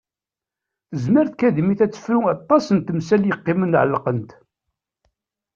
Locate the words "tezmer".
0.89-1.27